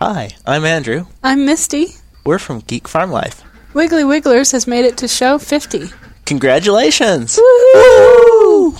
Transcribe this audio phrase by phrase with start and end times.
[0.00, 1.06] Hi, I'm Andrew.
[1.22, 1.94] I'm Misty.
[2.24, 3.42] We're from Geek Farm Life.
[3.74, 5.90] Wiggly Wigglers has made it to show 50.
[6.26, 7.38] Congratulations!
[7.38, 8.74] Woo!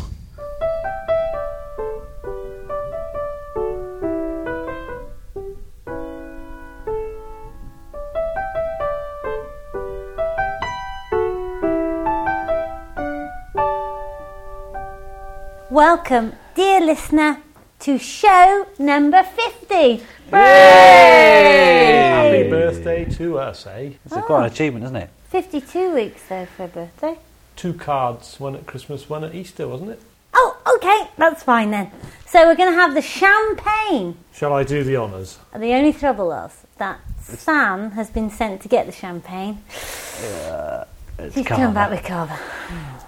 [15.70, 17.38] Welcome, dear listener,
[17.80, 20.02] to show number 50.
[22.14, 23.90] Happy birthday to us, eh?
[24.04, 25.10] It's quite an achievement, isn't it?
[25.30, 27.16] 52 weeks though for a birthday.
[27.56, 30.00] Two cards, one at Christmas, one at Easter, wasn't it?
[30.34, 31.90] Oh, okay, that's fine then.
[32.26, 34.16] So we're going to have the champagne.
[34.34, 35.38] Shall I do the honours?
[35.52, 39.62] The only trouble is that Sam has been sent to get the champagne.
[41.16, 41.62] It's She's Cava.
[41.62, 42.36] come back with Cava.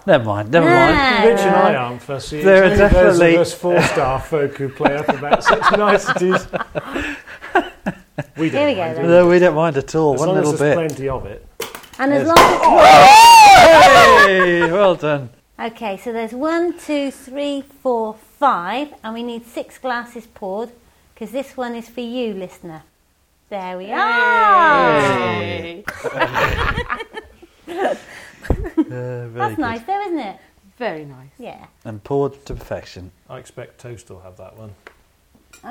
[0.06, 0.74] Never mind, never No.
[0.74, 1.28] mind.
[1.28, 2.40] Rich and I aren't fussy.
[2.42, 5.70] There are It's only those definitely- of us four-star folk who play up about such
[5.78, 6.46] niceties.
[8.36, 9.02] we don't Here we go mind, then.
[9.02, 10.14] do No, we don't mind at all.
[10.14, 10.88] As One long little as there's bit.
[10.88, 11.44] plenty of it.
[11.98, 12.36] And as Yes.
[12.36, 12.78] long
[14.28, 15.30] Hey, well done.
[15.58, 20.70] Okay, so there's one, two, three, four, five, and we need six glasses poured
[21.14, 22.82] because this one is for you, listener.
[23.48, 25.82] There we are.
[28.92, 29.62] Uh, very That's good.
[29.62, 30.36] nice, though, isn't it?
[30.78, 31.30] Very nice.
[31.38, 31.66] Yeah.
[31.84, 33.10] And poured to perfection.
[33.28, 34.74] I expect Toast will have that one.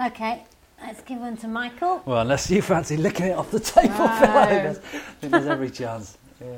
[0.07, 0.43] Okay,
[0.81, 2.01] let's give one to Michael.
[2.05, 4.81] Well, unless you fancy licking it off the table, Phil, I think there's, I
[5.21, 6.17] think there's every chance.
[6.41, 6.57] Yeah.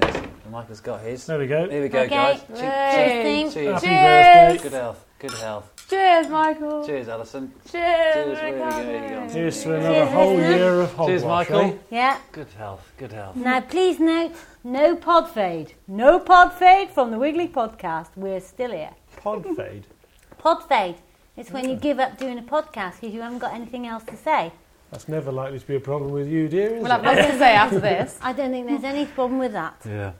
[0.00, 1.26] Yes, Michael's got his.
[1.26, 1.68] There we go.
[1.68, 2.40] Here we go, Okay, guys.
[2.48, 3.54] cheers.
[3.54, 3.74] Cheers.
[3.74, 4.52] Happy Cheers.
[4.56, 4.62] birthday.
[4.62, 5.04] Good health.
[5.18, 5.86] Good health.
[5.90, 6.86] Cheers, Michael.
[6.86, 7.52] Cheers, Alison.
[7.70, 8.14] Cheers.
[8.14, 8.86] Cheers, where are you going?
[8.86, 9.28] Here you go.
[9.34, 10.56] Here's to another Cheers, whole listener.
[10.56, 11.06] year of hogwash.
[11.08, 11.60] Cheers, Michael.
[11.60, 11.74] eh?
[11.90, 12.18] Yeah.
[12.32, 12.92] Good health.
[12.96, 13.36] Good health.
[13.36, 14.32] Now, please note,
[14.64, 15.74] no pod fade.
[15.86, 18.08] No pod fade from the Wiggly podcast.
[18.16, 18.94] We're still here.
[19.16, 19.86] Pod fade.
[20.38, 20.96] Pod fade.
[21.36, 24.16] It's when you give up doing a podcast because you haven't got anything else to
[24.16, 24.52] say.
[24.90, 27.06] That's never likely to be a problem with you, dear, is We'll have it?
[27.06, 28.18] lots to say after this.
[28.22, 29.80] I don't think there's any problem with that.
[29.86, 30.12] Yeah.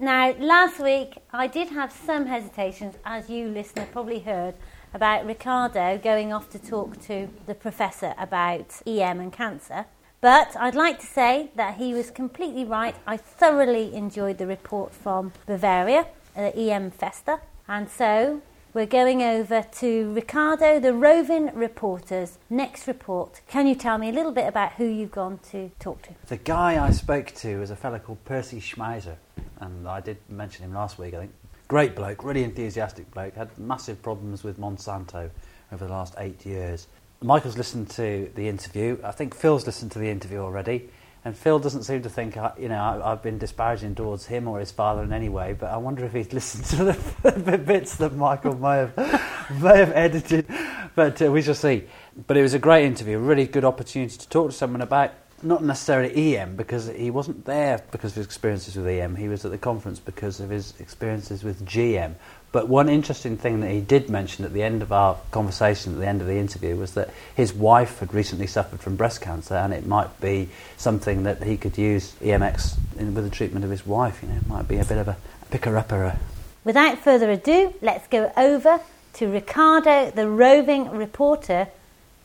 [0.00, 4.54] Now, last week I did have some hesitations, as you listener probably heard,
[4.94, 9.84] about Ricardo going off to talk to the professor about EM and cancer.
[10.20, 12.96] But I'd like to say that he was completely right.
[13.06, 16.06] I thoroughly enjoyed the report from Bavaria,
[16.36, 17.40] uh, EM Festa.
[17.68, 18.42] And so
[18.74, 23.42] we're going over to Ricardo, the roving reporter's next report.
[23.46, 26.10] Can you tell me a little bit about who you've gone to talk to?
[26.26, 29.16] The guy I spoke to was a fellow called Percy Schmeiser,
[29.60, 31.32] and I did mention him last week, I think.
[31.68, 35.30] Great bloke, really enthusiastic bloke, had massive problems with Monsanto
[35.70, 36.88] over the last eight years.
[37.20, 38.98] Michael's listened to the interview.
[39.02, 40.88] I think Phil's listened to the interview already.
[41.24, 44.70] And Phil doesn't seem to think, you know, I've been disparaging towards him or his
[44.70, 48.14] father in any way, but I wonder if he's listened to the, the bits that
[48.14, 48.96] Michael may have,
[49.60, 50.46] may have edited.
[50.94, 51.84] But uh, we shall see.
[52.26, 55.12] But it was a great interview, a really good opportunity to talk to someone about
[55.42, 59.16] not necessarily EM because he wasn't there because of his experiences with EM.
[59.16, 62.14] He was at the conference because of his experiences with GM.
[62.50, 66.00] But one interesting thing that he did mention at the end of our conversation, at
[66.00, 69.54] the end of the interview, was that his wife had recently suffered from breast cancer,
[69.54, 70.48] and it might be
[70.78, 74.22] something that he could use EMX in, with the treatment of his wife.
[74.22, 75.16] You know, it might be a bit of a
[75.50, 76.18] picker-upper.
[76.64, 78.80] Without further ado, let's go over
[79.14, 81.68] to Ricardo, the roving reporter,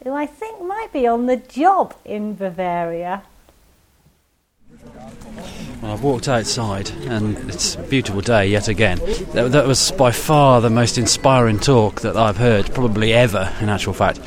[0.03, 3.23] who I think might be on the job in Bavaria.
[5.83, 8.99] Well, I've walked outside and it's a beautiful day yet again.
[9.33, 13.67] That, that was by far the most inspiring talk that I've heard, probably ever, in
[13.67, 14.21] actual fact.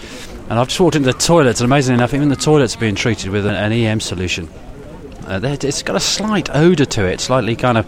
[0.50, 2.94] And I've just walked into the toilets, and amazingly enough, even the toilets are being
[2.94, 4.50] treated with an, an EM solution.
[5.26, 7.86] Uh, it's got a slight odour to it, slightly kind of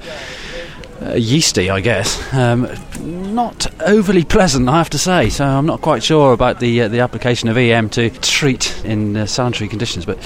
[1.03, 2.33] uh, yeasty, I guess.
[2.35, 2.69] Um,
[3.35, 5.29] not overly pleasant, I have to say.
[5.31, 9.17] So I'm not quite sure about the uh, the application of EM to treat in
[9.17, 10.05] uh, sanitary conditions.
[10.05, 10.19] But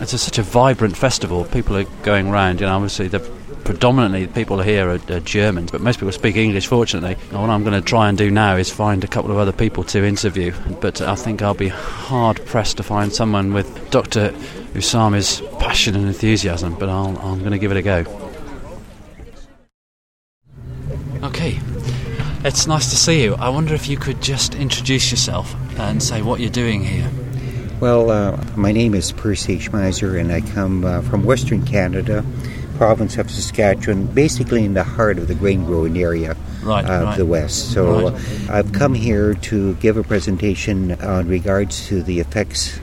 [0.00, 1.44] it's a, such a vibrant festival.
[1.46, 2.60] People are going round.
[2.60, 3.20] You know, obviously the
[3.64, 6.66] predominantly the people here are, are Germans, but most people speak English.
[6.66, 9.38] Fortunately, and what I'm going to try and do now is find a couple of
[9.38, 10.52] other people to interview.
[10.80, 14.30] But I think I'll be hard pressed to find someone with Dr.
[14.74, 16.74] Usama's passion and enthusiasm.
[16.74, 18.04] But I'll, I'm going to give it a go.
[21.22, 21.58] Okay,
[22.44, 23.34] it's nice to see you.
[23.34, 27.10] I wonder if you could just introduce yourself and say what you're doing here.
[27.80, 32.24] Well, uh, my name is Percy Schmeiser, and I come uh, from Western Canada,
[32.76, 37.16] province of Saskatchewan, basically in the heart of the grain growing area Right, of right.
[37.16, 37.72] the West.
[37.72, 38.48] So Right.
[38.50, 42.78] uh, I've come here to give a presentation on regards to the effects.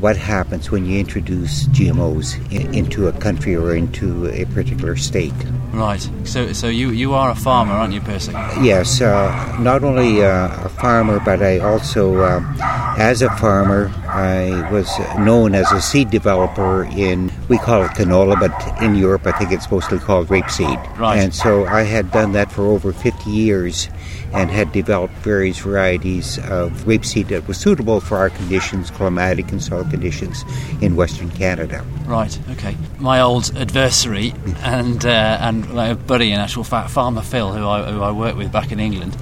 [0.00, 5.34] What happens when you introduce GMOs in, into a country or into a particular state?
[5.72, 6.00] Right.
[6.24, 8.32] So, so you, you are a farmer, aren't you, Percy?
[8.62, 12.56] Yes, uh, not only uh, a farmer, but I also, um,
[12.98, 14.88] as a farmer, I was
[15.18, 19.52] known as a seed developer in, we call it canola, but in Europe I think
[19.52, 20.98] it's mostly called rapeseed.
[20.98, 21.18] Right.
[21.18, 23.90] And so I had done that for over 50 years
[24.32, 29.62] and had developed various varieties of rapeseed that was suitable for our conditions, climatic and
[29.62, 30.44] soil conditions
[30.80, 31.84] in Western Canada.
[32.06, 32.38] Right.
[32.52, 32.76] Okay.
[32.98, 34.32] My old adversary
[34.62, 38.36] and uh, and my buddy, in actual fact, Farmer Phil, who I who I worked
[38.36, 39.16] with back in England.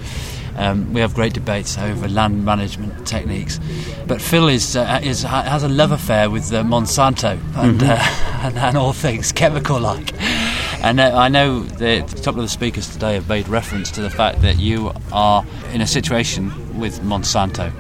[0.57, 3.61] Um, we have great debates over land management techniques,
[4.09, 7.97] but Phil is uh, is has a love affair with uh, Monsanto and, uh,
[8.43, 10.13] and and all things chemical like.
[10.83, 14.01] And uh, I know that a couple of the speakers today have made reference to
[14.01, 17.73] the fact that you are in a situation with Monsanto.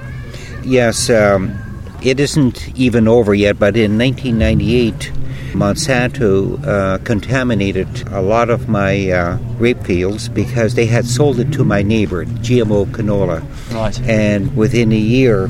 [0.64, 1.56] Yes, um,
[2.02, 5.12] it isn't even over yet, but in 1998,
[5.52, 11.52] Monsanto uh, contaminated a lot of my uh, rape fields because they had sold it
[11.52, 13.42] to my neighbor, GMO canola.
[13.72, 13.98] Right.
[14.02, 15.48] And within a year,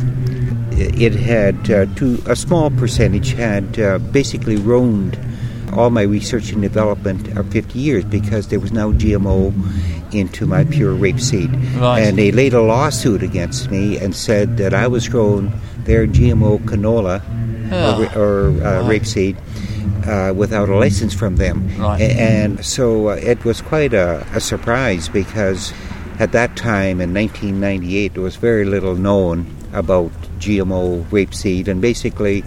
[0.71, 5.19] it had uh, to a small percentage had uh, basically ruined
[5.79, 9.53] all my research and development of 50 years because there was no GMO
[10.13, 11.51] into my pure rapeseed.
[11.81, 12.01] Right.
[12.01, 15.53] And they laid a lawsuit against me and said that I was growing
[15.85, 17.23] their GMO canola
[17.71, 18.09] Oh.
[18.17, 19.03] or, or uh, Right.
[19.03, 19.37] rapeseed
[20.09, 21.69] uh, without a license from them.
[21.79, 22.01] Right.
[22.01, 25.73] And so uh, it was quite a, a surprise because
[26.19, 30.11] at that time in 1998 there was very little known about
[30.41, 32.43] GMO rapeseed, and basically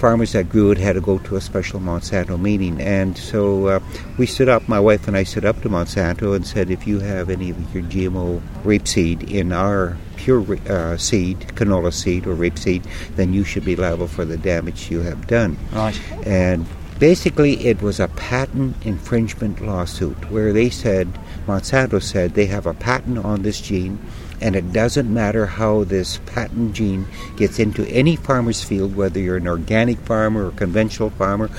[0.00, 2.80] farmers that grew it had to go to a special Monsanto meeting.
[2.80, 3.80] And so uh,
[4.18, 7.00] we stood up, my wife and I stood up to Monsanto and said, if you
[7.00, 12.84] have any of your GMO rapeseed in our pure uh, seed, canola seed or rapeseed,
[13.16, 15.58] then you should be liable for the damage you have done.
[15.72, 16.00] Right.
[16.26, 16.66] And
[16.98, 21.08] basically, it was a patent infringement lawsuit where they said,
[21.46, 23.98] Monsanto said, they have a patent on this gene,
[24.40, 27.06] and it doesn't matter how this patent gene
[27.36, 31.50] gets into any farmer's field, whether you're an organic farmer or conventional farmer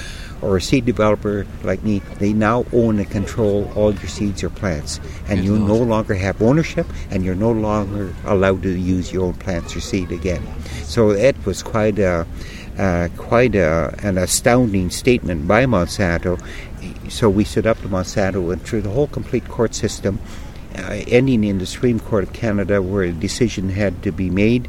[0.41, 4.49] or a seed developer like me, they now own and control all your seeds or
[4.49, 4.99] plants.
[5.27, 9.33] And you no longer have ownership, and you're no longer allowed to use your own
[9.35, 10.41] plants or seed again.
[10.83, 12.25] So it was quite a
[12.77, 16.41] uh, quite a, an astounding statement by Monsanto.
[17.09, 20.19] So we stood up to Monsanto, and through the whole complete court system,
[20.81, 24.67] Uh, ending in the Supreme Court of Canada, where a decision had to be made.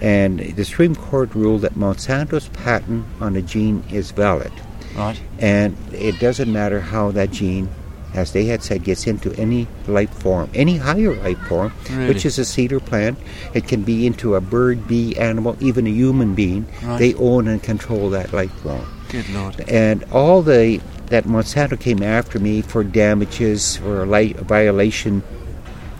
[0.00, 4.52] And the Supreme Court ruled that Monsanto's patent on a gene is valid.
[4.96, 5.20] Right.
[5.38, 7.68] And it doesn't matter how that gene,
[8.12, 12.08] as they had said, gets into any life form, any higher life form, Really?
[12.08, 13.18] which is a cedar plant.
[13.54, 16.66] It can be into a bird, bee, animal, even a human being.
[16.82, 16.98] Right.
[16.98, 18.86] They own and control that life form.
[19.08, 19.64] Good lord.
[19.68, 25.22] And all the that Monsanto came after me for damages or li- violation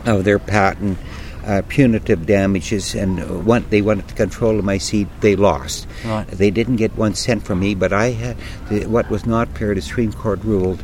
[0.07, 0.99] of their patent,
[1.47, 5.09] uh, punitive damages, and one, they wanted to control of my seed.
[5.21, 5.87] They lost.
[6.05, 6.27] Right.
[6.27, 8.37] They didn't get one cent from me, but I had
[8.69, 9.75] the, what was not fair.
[9.75, 10.83] The Supreme Court ruled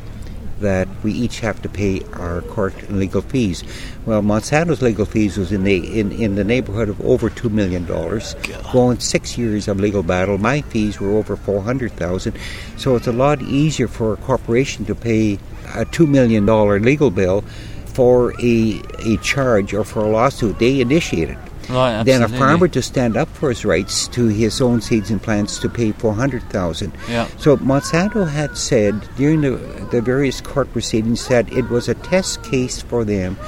[0.60, 3.64] that we each have to pay our court legal fees.
[4.04, 7.86] Well, Monsanto's legal fees was in the in, in the neighborhood of over two million
[7.86, 8.34] dollars.
[8.72, 12.36] Going six years of legal battle, my fees were over four hundred thousand.
[12.76, 15.38] So it's a lot easier for a corporation to pay
[15.74, 17.44] a two million dollar legal bill
[17.92, 21.36] for a a charge or for a lawsuit they initiated
[21.70, 22.00] Right.
[22.00, 25.22] Oh, then a farmer to stand up for his rights to his own seeds and
[25.22, 26.92] plants to pay 400,000.
[27.08, 27.28] Yeah.
[27.38, 29.50] So Monsanto had said during the,
[29.92, 33.38] the various court proceedings that it was a test case for them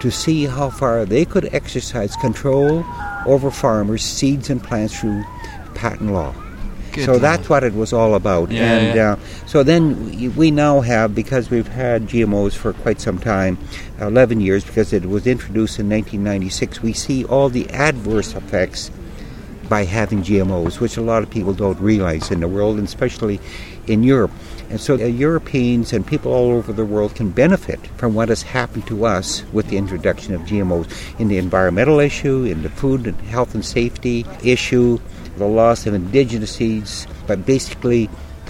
[0.00, 2.84] to see how far they could exercise control
[3.26, 5.24] over farmers' seeds and plants through
[5.74, 6.34] patent law.
[6.96, 7.22] Good so lord.
[7.22, 8.50] that's what it was all about.
[8.50, 9.12] Yeah, and yeah.
[9.12, 13.58] Uh, so then we- we now have, because we've had GMOs for quite some time,
[14.00, 18.90] 11 years, because it was introduced in 1996, we see all the adverse effects
[19.68, 23.40] by having GMOs, which a lot of people don't realize in the world, and especially
[23.86, 24.30] in Europe.
[24.68, 28.42] And so uh, Europeans and people all over the world can benefit from what has
[28.42, 30.86] happened to us with the introduction of GMOs
[31.20, 34.98] in the environmental issue, in the food and health and safety issue,
[35.36, 38.08] the loss of indigenous seeds, but basically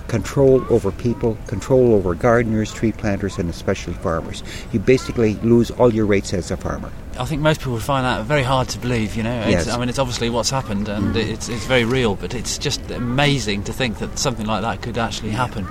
[0.08, 4.42] control over people, control over gardeners, tree planters, and especially farmers.
[4.72, 6.92] You basically lose all your rights as a farmer.
[7.18, 9.16] I think most people would find that very hard to believe.
[9.16, 9.68] You know, Yes.
[9.68, 12.14] I mean, it's obviously what's happened, and it's it's very real.
[12.14, 15.66] But it's just amazing to think that something like that could actually happen.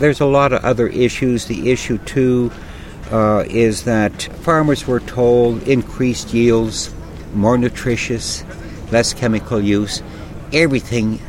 [0.00, 1.46] There's a lot of other issues.
[1.46, 2.50] The issue, too,
[3.10, 6.92] uh, is that farmers were told increased yields,
[7.34, 8.44] more nutritious,
[8.92, 10.02] less chemical use.
[10.52, 11.20] Everything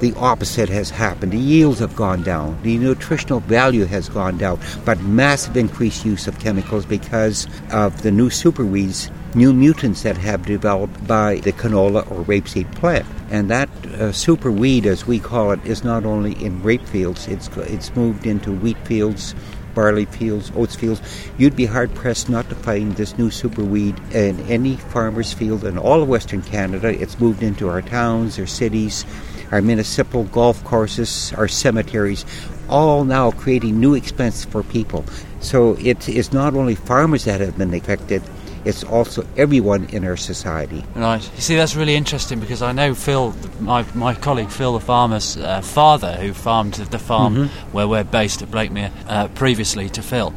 [0.00, 1.32] the opposite has happened.
[1.32, 6.26] The yields have gone down, the nutritional value has gone down, but massive increased use
[6.26, 11.52] of chemicals because of the new super weeds new mutants that have developed by the
[11.52, 13.06] canola or rapeseed plant.
[13.30, 17.28] And that uh, super weed, as we call it, is not only in rape fields,
[17.28, 19.34] it's, it's moved into wheat fields,
[19.74, 21.00] barley fields, oats fields.
[21.38, 25.78] You'd be hard pressed not to find this new superweed in any farmer's field in
[25.78, 26.88] all of Western Canada.
[26.88, 29.04] It's moved into our towns, our cities,
[29.50, 32.24] our municipal golf courses, our cemeteries,
[32.68, 35.04] all now creating new expense for people.
[35.40, 38.22] So it is not only farmers that have been affected,
[38.64, 40.84] it's also everyone in our society.
[40.94, 41.22] Right.
[41.34, 45.36] You see, that's really interesting because I know Phil, my, my colleague Phil, the farmer's
[45.36, 47.72] uh, father, who farmed the farm Mm-hmm.
[47.72, 50.32] where we're based at Blakemere uh, previously to Phil.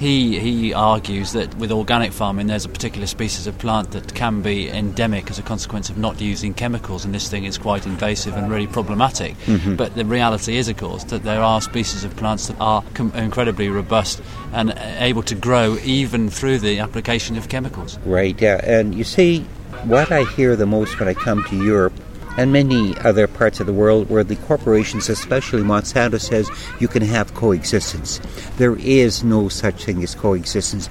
[0.00, 4.40] He, he argues that with organic farming, there's a particular species of plant that can
[4.40, 8.34] be endemic as a consequence of not using chemicals, and this thing is quite invasive
[8.34, 9.36] and really problematic.
[9.40, 9.76] Mm-hmm.
[9.76, 13.12] But the reality is, of course, that there are species of plants that are com-
[13.14, 14.22] incredibly robust
[14.54, 17.98] and able to grow even through the application of chemicals.
[18.06, 18.58] Right, yeah.
[18.64, 19.40] And you see,
[19.84, 21.92] what I hear the most when I come to Europe
[22.40, 27.02] and many other parts of the world where the corporations, especially Monsanto, says you can
[27.02, 28.18] have coexistence.
[28.56, 30.88] There is no such thing as coexistence.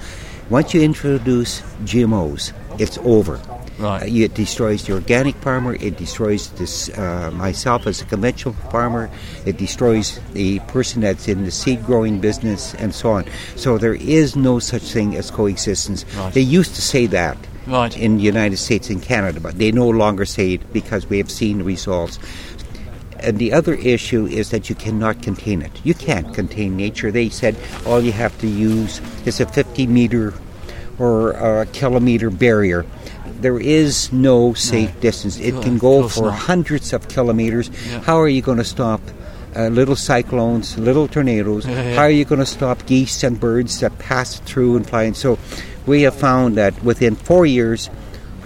[0.51, 3.41] Once you introduce GMOs, it's over.
[3.79, 4.03] Right.
[4.03, 5.74] Uh, it destroys the organic farmer.
[5.74, 9.10] It destroys this uh, myself as a conventional farmer.
[9.48, 13.25] It destroys the person that's in the seed growing business, and so on.
[13.56, 16.06] So there is no such thing as coexistence.
[16.13, 16.32] Right.
[16.32, 17.38] They used to say that
[17.69, 17.95] Right.
[17.95, 21.29] in the United States and Canada, but they no longer say it because we have
[21.29, 22.19] seen the results.
[23.19, 25.71] And the other issue is that you cannot contain it.
[25.83, 27.11] You can't contain nature.
[27.11, 30.33] They said all you have to use is a 50 meter
[30.97, 32.85] or a kilometer barrier.
[33.41, 35.38] There is no safe distance.
[35.38, 36.39] It can go for not.
[36.39, 37.69] hundreds of kilometers.
[37.69, 38.01] Yeah.
[38.01, 39.01] How are you going to stop
[39.55, 41.65] uh, little cyclones, little tornadoes?
[41.65, 41.95] Yeah, yeah.
[41.95, 45.03] How are you going to stop geese and birds that pass through and fly?
[45.03, 45.39] And so
[45.89, 47.89] we have found that within four years,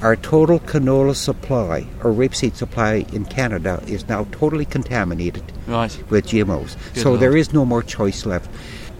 [0.01, 5.91] our total canola supply or rapeseed supply in Canada is now totally contaminated Right.
[6.09, 6.77] with GMOs.
[6.93, 7.19] Good so Lord.
[7.19, 8.49] there is no more choice left.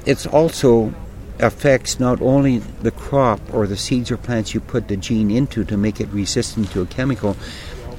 [0.05, 0.93] It also
[1.39, 5.63] affects not only the crop or the seeds or plants you put the gene into
[5.63, 7.37] to make it resistant to a chemical,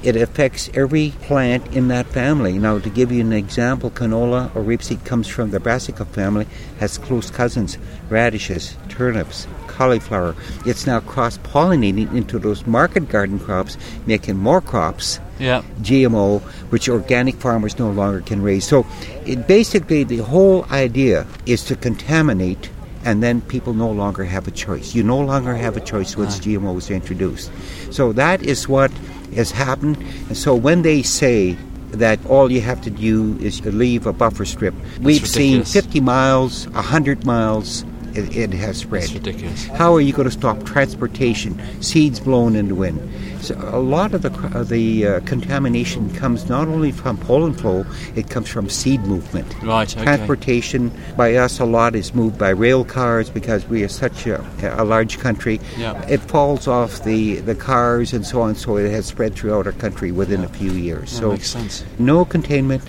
[0.05, 2.59] it affects every plant in that family.
[2.59, 6.47] Now, to give you an example, canola or rapeseed comes from the brassica family,
[6.79, 7.77] has close cousins,
[8.09, 10.35] radishes, turnips, cauliflower.
[10.65, 15.63] It's now cross pollinating into those market garden crops, making more crops Yeah.
[15.81, 18.63] GMO, which organic farmers no longer can raise.
[18.63, 18.85] So,
[19.25, 22.69] it basically the whole idea is to contaminate,
[23.03, 24.95] and then people no longer have a choice.
[24.95, 27.51] You no longer have a choice once GMOs are introduced.
[27.91, 28.91] So that is what
[29.35, 29.97] has happened.
[30.27, 31.57] And so when they say
[31.91, 36.67] that all you have to do is leave a buffer strip, we've seen 50 miles,
[36.69, 37.85] 100 miles.
[38.15, 39.11] It, it has spread.
[39.11, 39.67] Ridiculous.
[39.67, 42.99] How are you going to stop transportation, seeds blown in the wind?
[43.41, 47.85] So a lot of the of the uh, contamination comes not only from pollen flow,
[48.15, 49.53] it comes from seed movement.
[49.61, 50.03] Right, okay.
[50.03, 54.43] Transportation by us a lot is moved by rail cars because we are such a,
[54.81, 55.59] a large country.
[55.77, 56.01] Yeah.
[56.07, 59.73] It falls off the, the cars and so on, so it has spread throughout our
[59.73, 61.11] country within a few years.
[61.11, 61.85] That so makes sense.
[61.99, 62.83] no containment,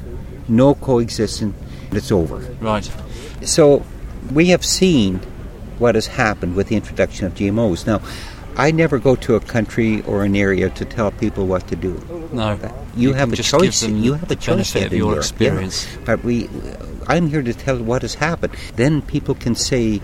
[0.48, 1.54] no coexistence.
[1.92, 2.38] It's over.
[2.60, 2.90] Right.
[3.42, 3.84] So
[4.32, 5.20] we have seen
[5.78, 7.86] what has happened with the introduction of GMOs.
[7.86, 8.00] Now,
[8.56, 11.92] I never go to a country or an area to tell people what to do.
[12.32, 12.58] No.
[12.96, 13.82] You, have can a choice.
[13.82, 15.18] You have a choice of your Europe, yeah.
[15.18, 15.86] experience.
[16.06, 16.48] But we,
[17.06, 18.54] I'm here to tell what has happened.
[18.76, 20.00] Then people can say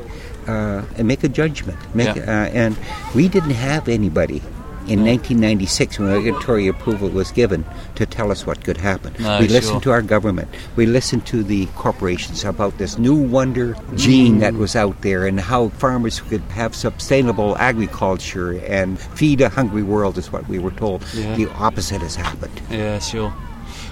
[0.47, 1.79] uh, and make a judgment.
[1.95, 2.23] Make, Yeah.
[2.23, 2.77] uh, and
[3.15, 4.43] we didn't have anybody
[4.93, 9.15] in 1996 when regulatory approval was given to tell us what could happen.
[9.19, 9.55] No, we sure.
[9.55, 10.49] listened to our government.
[10.77, 14.59] We listened to the corporations about this new wonder gene that mm.
[14.59, 20.19] was out there and how farmers could have sustainable agriculture and feed a hungry world
[20.19, 21.03] is what we were told.
[21.15, 21.37] Yeah.
[21.37, 22.61] The opposite has happened.
[22.71, 23.33] Yeah, sure.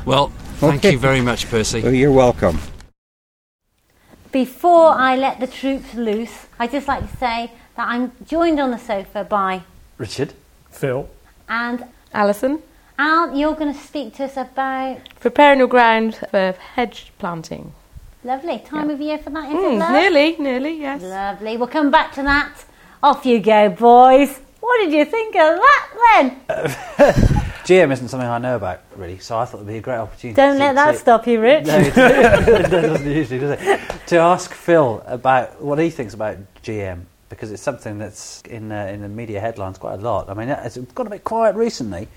[0.04, 0.28] Well,
[0.60, 0.92] thank Okay.
[0.92, 1.80] you very much, Percy.
[1.80, 2.58] Well, you're welcome.
[4.32, 8.70] Before I let the troops loose, I'd just like to say that I'm joined on
[8.70, 9.62] the sofa by
[9.98, 10.32] Richard?
[10.70, 11.08] Phil.
[11.48, 11.84] and
[12.14, 12.62] Alison,
[12.98, 17.72] Al, you're going to speak to us about preparing your ground for hedge planting.
[18.24, 18.94] lovely time Yeah.
[18.94, 19.92] of year for that, is it, Mm, love?
[19.92, 21.02] nearly, nearly, yes.
[21.02, 21.56] Lovely.
[21.56, 22.50] We'll come back to that.
[23.02, 24.38] Off you go, boys.
[24.60, 26.36] What did you think of that then?
[27.64, 29.96] GM isn't something I know about, really, so I thought it would be a great
[29.98, 30.34] opportunity.
[30.36, 31.66] Don't to- let that to- stop you, Rich.
[31.66, 33.80] No, it it doesn't usually, does it?
[34.08, 38.84] To ask Phil about what he thinks about GM, because it's something that's in, uh,
[38.86, 40.28] in the media headlines quite a lot.
[40.28, 42.08] I mean, it's got a bit quiet recently,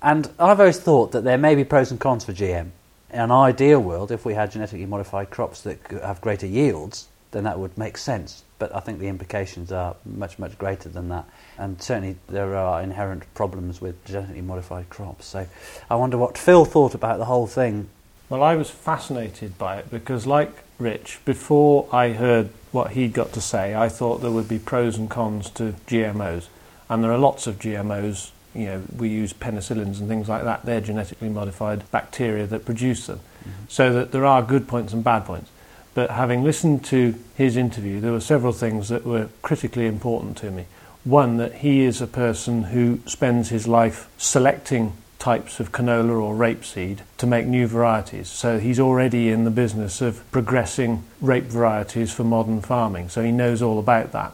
[0.00, 2.70] and I've always thought that there may be pros and cons for GM.
[3.12, 7.44] In an ideal world, if we had genetically modified crops that have greater yields, then
[7.44, 8.44] that would make sense.
[8.58, 11.24] But I think the implications are much, much greater than that.
[11.58, 15.26] And certainly there are inherent problems with genetically modified crops.
[15.26, 15.46] So
[15.90, 17.88] I wonder what Phil thought about the whole thing.
[18.28, 23.32] Well, I was fascinated by it because, like Rich, before I heard what he'd got
[23.34, 26.48] to say, I thought there would be pros and cons to GMOs.
[26.88, 28.30] And there are lots of GMOs.
[28.54, 30.64] You know, we use penicillins and things like that.
[30.64, 33.20] They're genetically modified bacteria that produce them.
[33.40, 33.64] Mm-hmm.
[33.68, 35.50] So that there are good points and bad points.
[35.94, 40.50] But having listened to his interview, there were several things that were critically important to
[40.50, 40.66] me.
[41.04, 46.34] One, that he is a person who spends his life selecting types of canola or
[46.34, 48.28] rapeseed to make new varieties.
[48.28, 53.08] So he's already in the business of progressing rape varieties for modern farming.
[53.08, 54.32] So he knows all about that.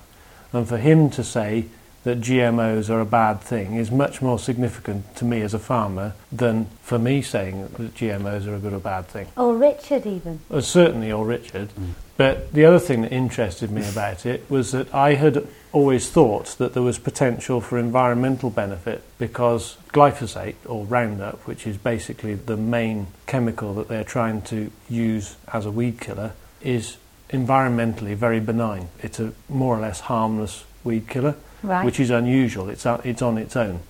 [0.51, 1.67] And for him to say
[2.09, 6.15] that GMOs are a bad thing is much more significant to me as a farmer
[6.33, 9.27] than for me saying that GMOs are a good or bad thing.
[9.37, 10.41] Or Richard, even.
[10.49, 11.69] Well, certainly, or Richard.
[11.69, 11.91] Mm.
[12.17, 16.57] But the other thing that interested me about it was that I had always thought
[16.57, 22.57] that there was potential for environmental benefit because glyphosate, or Roundup, which is basically the
[22.57, 26.97] main chemical that they're trying to use as a weed killer, is
[27.29, 28.89] environmentally very benign.
[29.01, 31.85] It's a more or less harmless weed killer, Right.
[31.85, 32.69] which is unusual.
[32.69, 33.81] It's, it's on its own.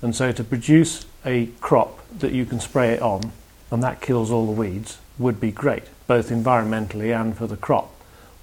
[0.00, 3.32] And so to produce a crop that you can spray it on
[3.70, 7.94] and that kills all the weeds would be great, both environmentally and for the crop.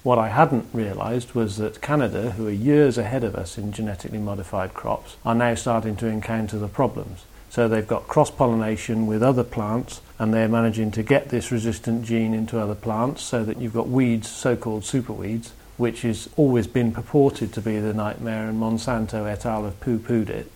[0.02, 4.18] What I hadn't realised was that Canada, who are years ahead of us in genetically
[4.18, 7.24] modified crops, are now starting to encounter the problems.
[7.50, 12.04] So they've got cross pollination with other plants and they're managing to get this resistant
[12.04, 16.66] gene into other plants so that you've got weeds, so called superweeds, which has always
[16.66, 19.64] been purported to be the nightmare, and Monsanto et al.
[19.64, 20.52] have poo pooed it.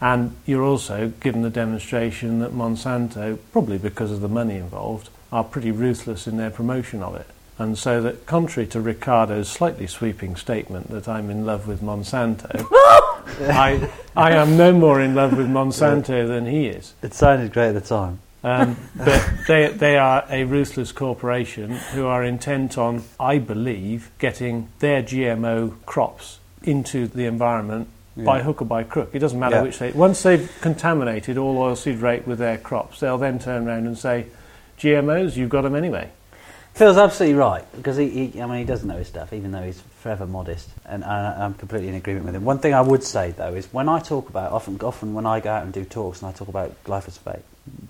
[0.00, 5.44] And you're also given the demonstration that Monsanto, probably because of the money involved, are
[5.44, 7.26] pretty ruthless in their promotion of it.
[7.58, 12.66] And so that, contrary to Ricardo's slightly sweeping statement that I'm in love with Monsanto,
[13.50, 16.94] I, I am no more in love with Monsanto than he is.
[17.02, 18.20] It sounded great at the time.
[18.44, 24.68] Um, but they, they are a ruthless corporation who are intent on, I believe, getting
[24.78, 29.10] their GMO crops into the environment by hook or by crook.
[29.14, 29.62] It doesn't matter Yeah.
[29.62, 29.90] which they.
[29.92, 34.26] Once they've contaminated all oilseed rape with their crops, they'll then turn around and say,
[34.78, 36.08] GMOs, you've got them anyway.
[36.74, 39.62] Phil's absolutely right because he, he, I mean, he doesn't know his stuff, even though
[39.62, 42.44] he's forever modest, and I, I'm completely in agreement with him.
[42.44, 45.40] One thing I would say though is when I talk about often, often when I
[45.40, 47.40] go out and do talks and I talk about glyphosate,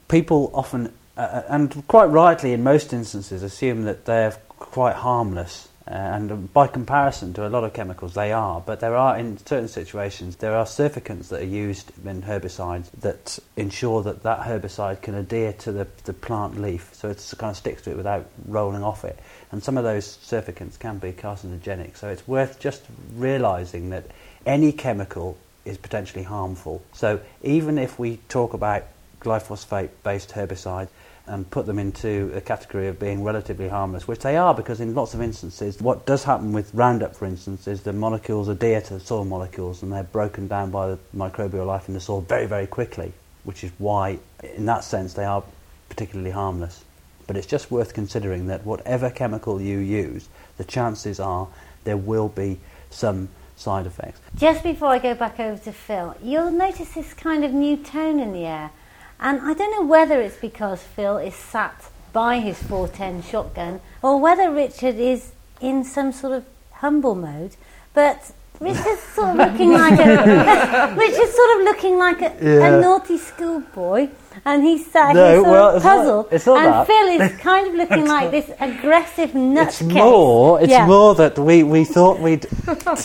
[0.08, 5.68] people often, uh, and quite rightly in most instances, assume that they're quite harmless.
[5.88, 8.60] Uh, and by comparison to a lot of chemicals, they are.
[8.60, 13.38] But there are, in certain situations, there are surfactants that are used in herbicides that
[13.56, 17.56] ensure that that herbicide can adhere to the, the plant leaf, so it kind of
[17.56, 19.16] sticks to it without rolling off it.
[19.52, 21.96] And some of those surfactants can be carcinogenic.
[21.96, 22.82] So it's worth just
[23.14, 24.10] realising that
[24.44, 26.82] any chemical is potentially harmful.
[26.94, 28.82] So even if we talk about
[29.26, 30.88] glyphosate-based herbicide
[31.26, 34.94] and put them into a category of being relatively harmless, which they are because in
[34.94, 38.94] lots of instances, what does happen with Roundup, for instance, is the molecules adhere to
[38.94, 42.46] the soil molecules and they're broken down by the microbial life in the soil very,
[42.46, 43.12] very quickly,
[43.42, 44.18] which is why,
[44.54, 45.42] in that sense, they are
[45.88, 46.84] particularly harmless.
[47.26, 51.48] But it's just worth considering that whatever chemical you use, the chances are
[51.82, 52.60] there will be
[52.90, 54.20] some side effects.
[54.36, 58.20] Just before I go back over to Phil, you'll notice this kind of new tone
[58.20, 58.70] in the air.
[59.20, 61.74] And I don't know whether it's because Phil is sat
[62.12, 67.56] by his 410 shotgun or whether Richard is in some sort of humble mode.
[67.94, 72.76] But Richard's sort of looking like a Richard's sort of looking like a, Yeah.
[72.76, 74.08] a naughty schoolboy,
[74.44, 76.26] and he's sat No, here sort well, of it's not- puzzled.
[76.30, 76.86] it's not and that.
[76.86, 79.66] Phil is kind of looking like this aggressive nutcase.
[79.68, 80.60] It's more.
[80.60, 80.86] It's Yeah.
[80.86, 82.46] more that we, we thought we'd,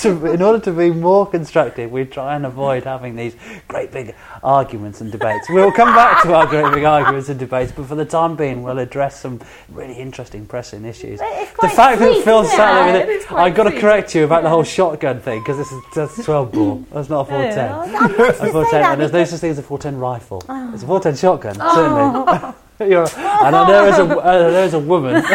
[0.02, 3.36] to, in order to be more constructive, we'd try and avoid having these
[3.68, 5.50] great big arguments and debates.
[5.50, 8.64] We'll come back to our great big arguments and debates, but for the time being,
[8.64, 11.20] we'll address some really interesting pressing issues.
[11.20, 13.08] The fact that sweet, Phil's isn't sat there it?
[13.08, 15.82] with it, I've got to correct you about the whole shotgun thing because this is
[15.96, 16.84] that's 12 bore.
[16.92, 17.72] That's not a 410.
[17.72, 20.44] Oh, A 410, and there's no such thing as a 410 rifle.
[20.50, 20.74] Oh.
[20.74, 22.56] It's a 410 shotgun, certainly.
[22.92, 25.24] You're, and I know as a, uh, there's a woman.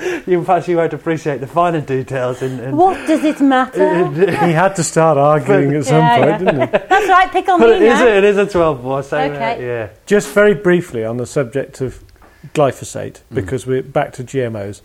[0.26, 4.06] you perhaps you won't appreciate the finer details in, in What does it matter?
[4.46, 6.38] He had to start arguing at some Yeah, point, yeah.
[6.38, 6.78] didn't he?
[6.88, 8.06] That's right, pick on but me it is, now.
[8.06, 9.66] a, it is a 12 bore, so uh, Okay.
[9.66, 9.88] yeah.
[10.06, 12.02] Just very briefly on the subject of
[12.54, 13.34] glyphosate, Mm.
[13.34, 14.80] because we're back to GMOs.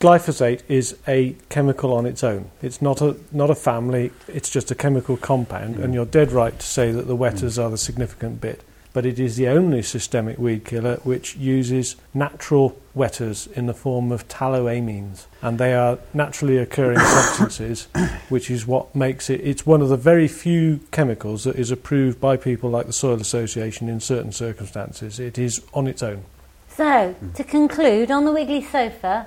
[0.00, 2.50] Glyphosate is a chemical on its own.
[2.60, 4.10] It's not a not a family.
[4.26, 5.84] It's just a chemical compound, Mm.
[5.84, 8.62] and you're dead right to say that the wetters are the significant bit.
[8.92, 14.12] But it is the only systemic weed killer which uses natural wetters in the form
[14.12, 15.24] of tallowamines.
[15.40, 17.88] And they are naturally occurring substances,
[18.28, 19.40] which is what makes it.
[19.42, 23.20] It's one of the very few chemicals that is approved by people like the Soil
[23.20, 25.18] Association in certain circumstances.
[25.18, 26.24] It is on its own.
[26.68, 29.26] So, to conclude, on the Wiggly sofa,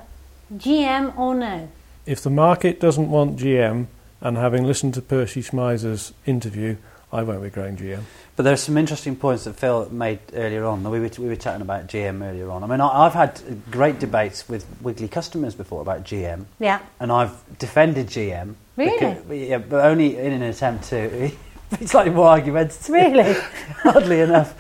[0.54, 1.70] GM or no?
[2.06, 3.88] If the market doesn't want GM,
[4.22, 6.78] and having listened to Percy Schmeiser's interview,
[7.12, 8.02] I won't be growing GM.
[8.36, 10.84] But there are some interesting points that Phil made earlier on.
[10.84, 12.64] We were, we were chatting about GM earlier on.
[12.64, 13.40] I mean, I, I've had
[13.72, 16.80] great debates with Wiggly customers before about GM, Yeah.
[17.00, 18.56] and I've defended GM.
[18.76, 18.92] Really?
[19.16, 21.32] because- yeah, but only in an attempt to
[21.80, 22.90] be slightly more argumentative.
[22.90, 23.36] Really?
[23.86, 24.54] Oddly enough.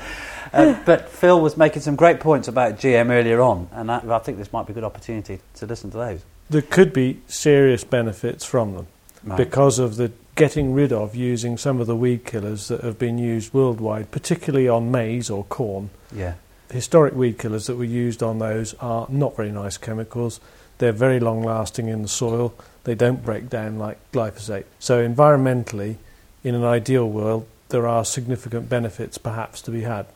[0.54, 4.20] Uh, but Phil was making some great points about GM earlier on, and I, I
[4.20, 6.22] think this might be a good opportunity to listen to those.
[6.50, 8.88] There could be serious benefits from them.
[9.26, 9.38] Right.
[9.38, 13.18] because of the getting rid of using some of the weed killers that have been
[13.18, 15.90] used worldwide, particularly on maize or corn.
[16.14, 16.34] yeah.
[16.72, 20.40] Historic weed killers that were used on those are not very nice chemicals.
[20.80, 22.54] They're very long lasting in the soil.
[22.86, 24.66] They don't break down like glyphosate.
[24.80, 25.98] So, environmentally,
[26.44, 30.08] in an ideal world, there are significant benefits perhaps to be had.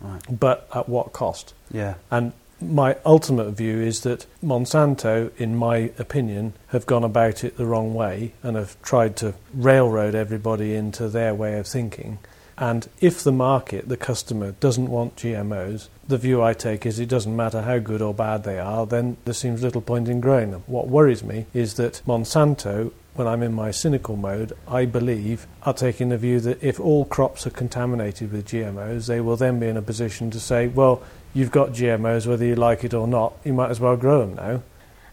[0.00, 0.22] Right.
[0.30, 1.54] But at what cost?
[1.72, 1.94] Yeah.
[2.10, 7.66] And my ultimate view is that Monsanto, in my opinion, have gone about it the
[7.66, 12.18] wrong way and have tried to railroad everybody into their way of thinking.
[12.58, 17.08] And if the market, the customer, doesn't want GMOs, the view I take is it
[17.08, 20.52] doesn't matter how good or bad they are, then there seems little point in growing
[20.52, 20.64] them.
[20.66, 25.74] What worries me is that Monsanto, when I'm in my cynical mode, I believe are
[25.74, 29.68] taking the view that if all crops are contaminated with GMOs, they will then be
[29.68, 31.02] in a position to say, well,
[31.36, 34.34] you've got GMOs whether you like it or not, you might as well grow them
[34.34, 34.62] now.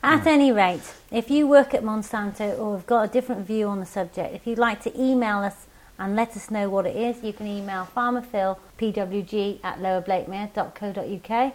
[0.01, 0.27] At hmm.
[0.29, 3.85] any rate, if you work at Monsanto or have got a different view on the
[3.85, 5.67] subject, if you'd like to email us
[5.99, 11.53] and let us know what it is, you can email farmerphilpwg at lowerblakemere.co.uk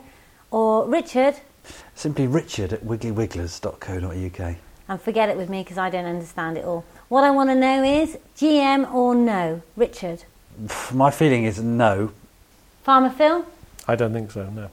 [0.50, 1.36] or Richard,
[1.94, 4.56] Simply richard at wigglywigglers.co.uk.
[4.88, 6.84] and forget it with me because I don't understand it all.
[7.08, 9.62] What I want to know is GM or no?
[9.76, 10.24] Richard.
[10.92, 12.12] My feeling is no.
[12.82, 13.44] Farmer Phil?
[13.88, 14.70] I don't think so, no.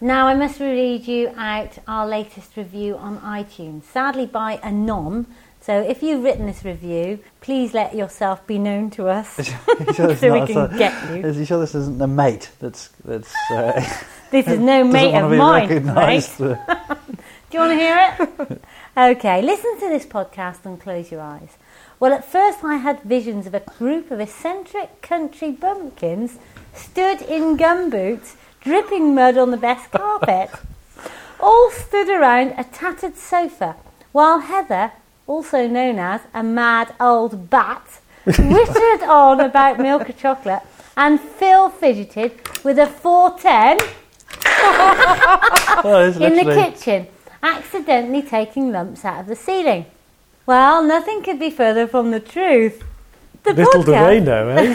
[0.00, 5.26] Now I must read you out our latest review on iTunes, sadly by Anon.
[5.60, 9.36] So if you've written this review, please let yourself be known to us
[9.94, 11.24] sure so we can a- get you.
[11.24, 13.80] Is you sure this isn't a mate that's that's uh,
[14.32, 15.70] This is no mate of mine, mate.
[15.70, 16.38] recognised?
[16.38, 16.56] Do
[17.52, 18.62] you want to hear it?
[18.96, 21.50] okay, listen to this podcast and close your eyes.
[22.00, 26.38] Well, at first I had visions of a group of eccentric country bumpkins
[26.74, 30.50] stood in gumboots, dripping mud on the best carpet.
[31.40, 33.76] All stood around a tattered sofa,
[34.12, 34.92] while Heather,
[35.26, 40.62] also known as a mad old bat, wittered on about milk or chocolate,
[40.96, 42.32] and Phil fidgeted
[42.62, 43.78] with a 410
[45.84, 47.08] Well, in the kitchen,
[47.42, 49.86] accidentally taking lumps out of the ceiling.
[50.46, 52.82] Well, nothing could be further from the truth.
[53.44, 54.74] The Little do they know, eh?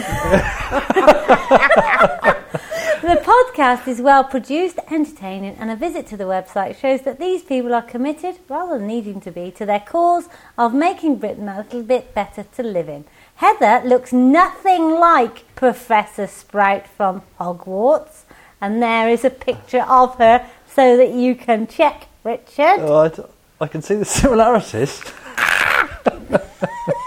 [3.00, 7.42] the podcast is well produced, entertaining, and a visit to the website shows that these
[7.42, 10.28] people are committed, rather than needing to be, to their cause
[10.58, 13.06] of making Britain a little bit better to live in.
[13.36, 18.24] Heather looks nothing like Professor Sprout from Hogwarts,
[18.60, 22.80] and there is a picture of her so that you can check, Richard.
[22.80, 23.22] Oh, I, d-
[23.62, 25.00] I can see the similarities.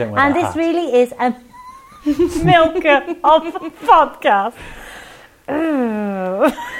[0.00, 0.56] don't wear And this hat.
[0.56, 1.30] really is a
[2.44, 3.42] milker of
[3.84, 4.54] podcast.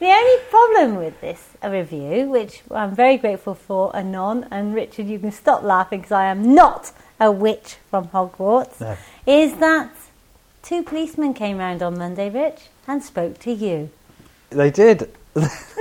[0.00, 5.18] The only problem with this review, which I'm very grateful for Anon, and Richard, you
[5.18, 8.96] can stop laughing because I am not a witch from Hogwarts, No.
[9.26, 9.90] is that
[10.62, 13.88] two policemen came round on Monday, Rich, and spoke to you.
[14.50, 15.10] They did.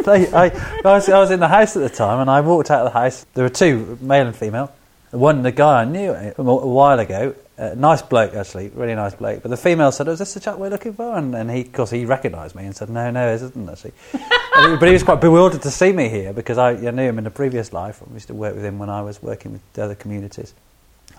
[0.06, 0.45] they, I,
[0.86, 2.93] I, was, I was in the house at the time, and I walked out of
[2.93, 3.25] the house.
[3.34, 4.71] There were two, male and female.
[5.13, 9.13] One, the guy I knew a, a while ago, uh, nice bloke actually, really nice
[9.13, 9.43] bloke.
[9.43, 11.62] But the female said, "Oh, "Is this the chap we're looking for?" And, and he,
[11.62, 13.93] of course, he recognised me and said, "No, no, it isn't actually."
[14.56, 17.26] But he was quite bewildered to see me here because I, I knew him in
[17.26, 18.02] a previous life.
[18.08, 20.54] I used to work with him when I was working with the other communities.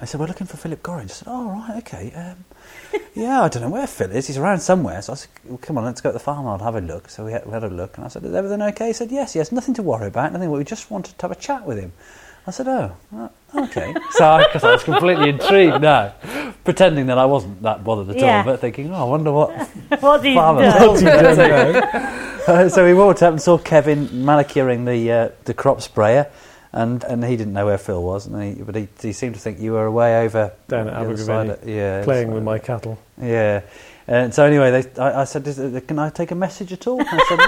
[0.01, 2.45] I said, "We're looking for Philip Gorringe." I said, "Oh, right, okay." Um,
[3.15, 4.27] yeah, I don't know where Phil is.
[4.27, 5.03] He's around somewhere.
[5.03, 6.47] So I said, well, come on, let's go to the farm.
[6.47, 7.09] I'll have a look.
[7.09, 8.89] So we had, we had a look, and I said, is everything okay?
[8.89, 10.33] He said, yes, yes, nothing to worry about.
[10.33, 10.51] Nothing.
[10.51, 11.93] We just wanted to have a chat with him.
[12.47, 13.29] I said, oh, uh,
[13.65, 13.95] okay.
[14.11, 16.13] so because I, was completely intrigued now,
[16.65, 18.39] pretending that I wasn't that bothered at Yeah.
[18.39, 19.51] all, but thinking, oh, I wonder what
[20.01, 20.79] What do you farmer do?
[20.79, 22.53] told me to do.
[22.53, 26.27] Uh, so we walked up and saw Kevin manicuring the uh, the crop sprayer.
[26.77, 29.41] And, and he didn't know where Phil was, and he, but he, he seemed to
[29.41, 32.59] think you were away over Down at the other Abergavenny, of- yeah, Playing with my
[32.59, 32.99] cattle.
[33.17, 33.61] yeah,
[34.09, 36.89] And so anyway, they, I, I said, Is, uh, "Can I take a message at
[36.89, 37.39] all?" I said,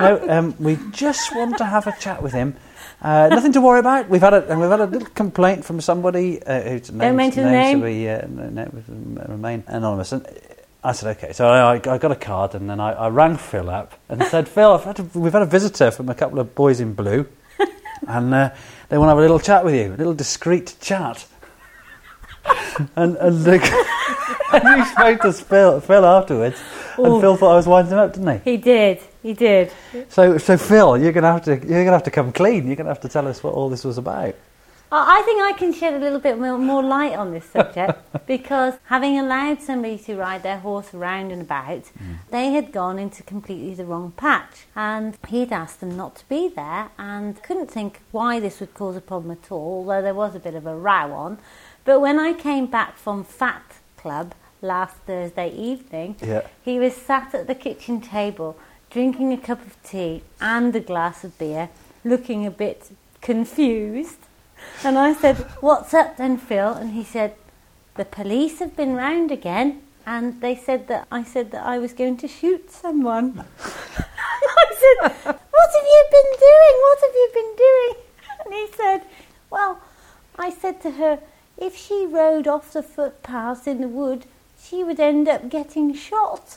[0.00, 0.28] "No, no.
[0.38, 2.56] Um, we just want to have a chat with him.
[3.00, 4.08] Uh, nothing to worry about.
[4.08, 7.44] We've had a and we've had a little complaint from somebody uh, whose names, mention
[7.44, 7.82] the name.
[7.82, 10.26] uh, n- n- remain anonymous." And
[10.82, 13.70] I said, "Okay." So I, I got a card and then I, I rang Phil
[13.70, 16.56] up and said, "Phil, I've had a, we've had a visitor from a couple of
[16.56, 17.24] boys in blue,
[18.08, 18.50] and uh,
[18.88, 21.24] they want to have a little chat with you, a little discreet chat."
[22.96, 23.86] and and, the,
[24.52, 26.60] and he spoke to Phil, Phil afterwards,
[26.96, 28.50] and Phil thought I was winding him up, didn't he?
[28.52, 29.00] He did.
[29.22, 29.72] He did.
[30.08, 32.66] So, so Phil, you're gonna have to you're gonna have to come clean.
[32.66, 34.34] You're gonna have to tell us what all this was about.
[34.90, 38.74] I I think I can shed a little bit more, light on this subject because
[38.84, 42.16] having allowed somebody to ride their horse around and about, mm.
[42.30, 44.66] they had gone into completely the wrong patch.
[44.74, 48.96] And he'd asked them not to be there and couldn't think why this would cause
[48.96, 51.38] a problem at all, although there was a bit of a row on.
[51.84, 56.42] But when I came back from Fat Club last Thursday evening, Yeah.
[56.64, 58.56] he was sat at the kitchen table
[58.90, 61.68] drinking a cup of tea and a glass of beer,
[62.04, 64.18] looking a bit confused.
[64.84, 66.72] And I said, What's up then, Phil?
[66.72, 67.34] And he said,
[67.96, 71.92] The police have been round again and they said that I said that I was
[71.92, 73.44] going to shoot someone.
[73.60, 76.74] I said, What have you been doing?
[76.86, 77.94] What have you been doing?
[78.44, 79.02] And he said,
[79.50, 79.82] Well,
[80.38, 81.18] I said to her,
[81.58, 84.24] if she rode off the footpath in the wood,
[84.58, 86.56] she would end up getting shot.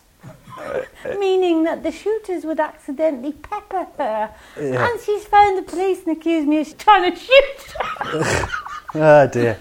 [1.19, 4.33] Meaning that the shooters would accidentally pepper her.
[4.59, 4.87] Yeah.
[4.87, 8.49] And she's phoned the police and accused me of trying to shoot her.
[8.93, 9.57] Oh dear.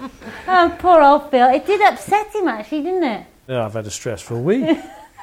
[0.49, 1.49] oh, poor old Phil.
[1.55, 3.27] It did upset him actually, didn't it?
[3.47, 4.77] Yeah, I've had a stressful week.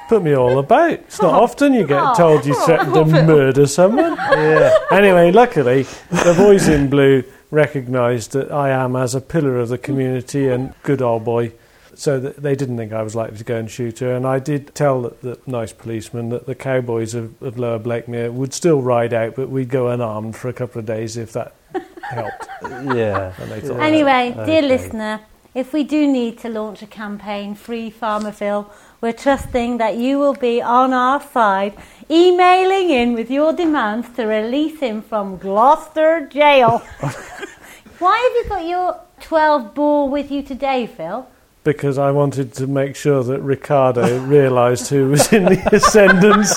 [0.08, 0.92] Put me all about.
[0.92, 1.42] It's not oh.
[1.42, 2.14] often you get Oh.
[2.14, 3.04] told you threatened to oh.
[3.26, 4.16] murder someone.
[4.16, 4.72] Yeah.
[4.90, 9.76] Anyway, luckily, the boys in blue recognised that I am as a pillar of the
[9.76, 11.52] community and good old boy.
[11.98, 14.14] So that they didn't think I was likely to go and shoot her.
[14.14, 18.32] And I did tell the, the nice policeman that the cowboys of, of Lower Blakemere
[18.32, 21.54] would still ride out, but we'd go unarmed for a couple of days if that
[22.02, 22.46] helped.
[22.62, 23.34] Yeah.
[23.40, 24.68] And they thought, Anyway, oh, dear okay.
[24.68, 25.20] listener,
[25.56, 30.20] if we do need to launch a campaign, Free Farmer Phil, we're trusting that you
[30.20, 31.76] will be on our side,
[32.08, 36.78] emailing in with your demands to release him from Gloucester Jail.
[37.98, 41.26] Why have you got your 12 bore with you today, Phil?
[41.68, 46.54] Because I wanted to make sure that Ricardo realised who was in the ascendants.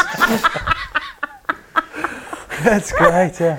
[2.63, 3.37] That's great.
[3.37, 3.57] Yeah.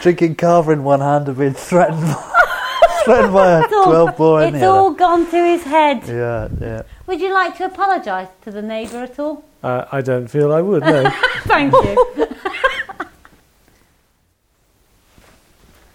[0.00, 4.16] Drinking cava in one hand and being threatened, by, threatened by a It's all- twelve
[4.16, 4.96] bore in it's the all other.
[4.96, 6.02] gone to his head.
[6.08, 6.82] Yeah, yeah.
[7.06, 9.44] Would you like to apologise to the neighbour at all?
[9.62, 11.10] Uh, I don't feel I would, no.
[11.42, 12.28] Thank you.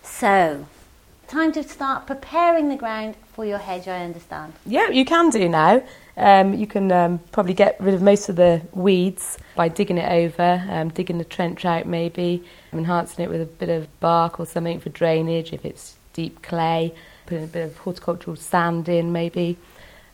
[0.04, 0.66] so,
[1.32, 4.52] time to start preparing the ground for your hedge, I understand.
[4.66, 5.82] Yeah, you can do now.
[6.18, 10.12] Um, you can um, probably get rid of most of the weeds by digging it
[10.12, 14.46] over, um, digging the trench out maybe, enhancing it with a bit of bark or
[14.46, 16.94] something for drainage if it's deep clay,
[17.26, 19.58] putting a bit of horticultural sand in maybe.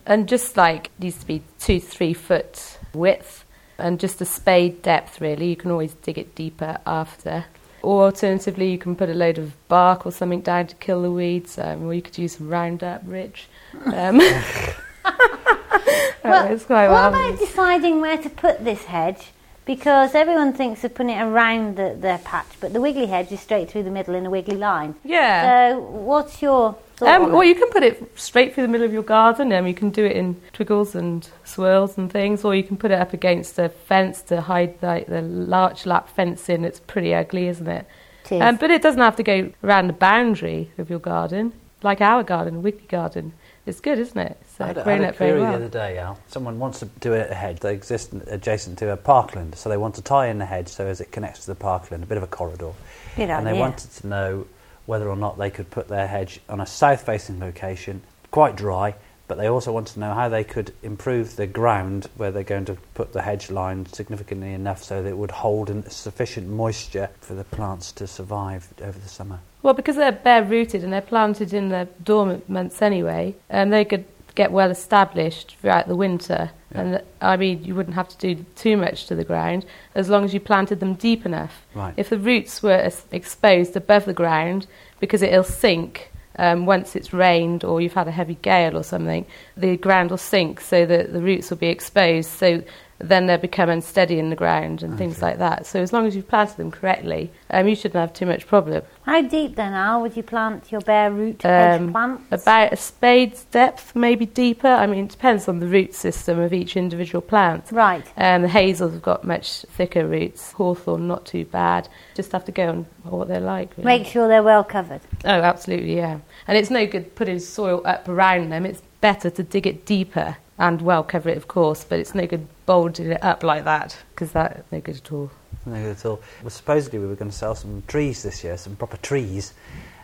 [0.05, 3.43] And just like needs to be two, three foot width
[3.79, 5.49] and just a spade depth really.
[5.49, 7.45] You can always dig it deeper after.
[7.87, 11.09] Or alternatively, you can put a load of bark or something down to kill the
[11.09, 13.47] weeds, um, or you could use some Roundup, Rich.
[13.85, 14.19] Um,
[16.21, 17.29] Well, it's quite what well.
[17.29, 19.31] about deciding where to put this hedge?
[19.67, 23.41] Because everyone thinks of putting it around the, their patch, but the wiggly hedge is
[23.41, 24.95] straight through the middle in a wiggly line.
[25.03, 25.73] Yeah.
[25.73, 27.45] So, what's your thought Um, that?
[27.45, 29.51] you can put it straight through the middle of your garden.
[29.51, 32.91] Um, you can do it in twiggles and swirls and things, or you can put
[32.91, 36.63] it up against a fence to hide like the larch lap fencing.
[36.63, 37.85] It's pretty ugly, isn't it?
[38.23, 38.41] It is.
[38.41, 41.51] Um, but it doesn't have to go around the boundary of your garden,
[41.83, 43.33] like our garden, wiggly garden.
[43.67, 44.37] It's good, isn't it?
[44.39, 45.51] It's uh, I had, I had a query well.
[45.51, 46.17] the other day, Al.
[46.27, 47.59] Someone wants to do a hedge.
[47.59, 50.87] They exist adjacent to a parkland, so they want to tie in the hedge so
[50.87, 52.71] as it connects to the parkland, a bit of a corridor.
[53.17, 53.61] Good and they idea.
[53.61, 54.47] wanted to know
[54.85, 58.01] whether or not they could put their hedge on a south-facing location,
[58.31, 58.95] quite dry,
[59.27, 62.63] but they also wanted to know how they could improve the ground where they're going
[62.63, 67.09] to put the hedge line significantly enough so that it would hold en- sufficient moisture
[67.19, 69.39] for the plants to survive over the summer.
[69.67, 73.83] Well, because they're bare rooted and they're planted in the dormant months anyway, and they
[73.83, 76.51] could get well established throughout the winter.
[76.71, 76.79] Yeah.
[76.79, 80.23] And I mean, you wouldn't have to do too much to the ground as long
[80.23, 81.65] as you planted them deep enough.
[81.75, 81.93] Right.
[81.97, 84.67] If the roots were exposed above the ground,
[85.01, 89.25] because it'll sink um, once it's rained or you've had a heavy gale or something,
[89.57, 92.29] the ground will sink so that the roots will be exposed.
[92.29, 92.63] So
[92.99, 95.65] then they become unsteady in the ground and things like that.
[95.65, 98.83] So as long as you've planted them correctly, um, you shouldn't have too much problem.
[99.03, 102.23] How deep then, Al, would you plant your bare root hedge Um, plants?
[102.31, 104.67] About a spade's depth, maybe deeper.
[104.67, 107.65] I mean, it depends on the root system of each individual plant.
[107.71, 108.05] Right.
[108.17, 110.53] Um, the hazels have got much thicker roots.
[110.53, 111.87] Hawthorn, not too bad.
[112.15, 113.71] Just have to go on what they're like.
[113.77, 113.85] Really.
[113.85, 115.01] Make sure they're well covered.
[115.23, 116.19] Oh, absolutely, yeah.
[116.47, 118.65] And it's no good putting soil up around them.
[118.65, 122.25] It's better to dig it deeper and well cover it, of course, but it's no
[122.27, 125.29] good bulging it up like that because that's no good at all.
[125.65, 126.21] No good at all.
[126.41, 129.53] Well, supposedly we were going to sell some trees this year, some proper trees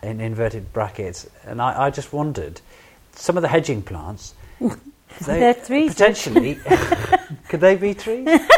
[0.02, 2.60] in inverted brackets, and I, I just wondered,
[3.12, 4.70] some of the hedging plants, they-
[5.20, 5.92] They're trees.
[5.94, 6.54] potentially,
[7.48, 8.28] could they be trees?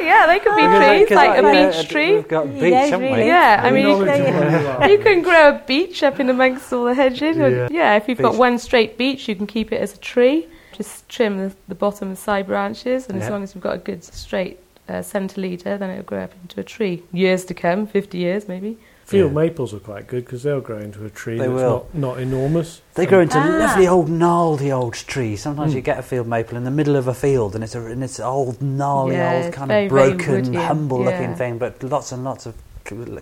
[0.00, 2.14] Yeah, they could be Because I- trees, 'cause like I- a you know, beach tree.
[2.16, 3.16] We've got You beach, don't haven't we?
[3.16, 6.72] really- Yeah, I mean, you can, you you can grow a beech up in amongst
[6.72, 7.36] all the hedges.
[7.36, 7.68] Yeah.
[7.70, 10.46] Yeah, if you've got one straight beech, you can keep it as a tree.
[10.76, 13.78] Just trim the, the bottom and side branches, and as long as you've got a
[13.78, 17.02] good straight uh, centre leader, then it'll grow up into a tree.
[17.12, 18.76] Years to come, 50 years maybe.
[19.04, 19.34] Field Yeah.
[19.42, 21.86] maples are quite good because they'll grow into a tree They that's will.
[21.92, 22.80] not, not enormous.
[22.94, 23.44] They grow into Ah.
[23.58, 25.42] lovely old gnarly old trees.
[25.42, 25.76] Sometimes Mm.
[25.76, 28.02] you get a field maple in the middle of a field, and it's a and
[28.02, 31.82] it's old gnarly Yeah, old kind very, of broken, woody and- humble looking thing, but
[31.82, 32.54] lots and lots of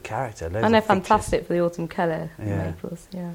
[0.03, 0.47] character.
[0.47, 0.85] and they're of features.
[0.87, 2.64] fantastic for the autumn colour Yeah.
[2.66, 3.07] maples.
[3.12, 3.31] Yeah.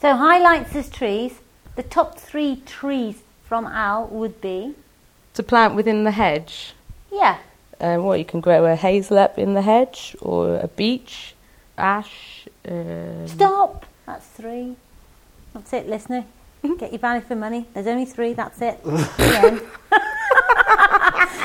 [0.00, 1.32] So highlights as trees.
[1.76, 4.74] The top three trees from Al would be
[5.34, 6.74] To plant within the hedge,
[7.12, 7.36] yeah.
[7.80, 11.34] um, what you can grow a hazel up in the hedge or a beech,
[11.78, 12.46] ash.
[12.68, 13.86] Um, Stop.
[14.06, 14.76] That's three.
[15.54, 16.24] That's it, listener.
[16.78, 17.66] Get your value for money.
[17.72, 18.32] There's only three.
[18.34, 18.80] That's it.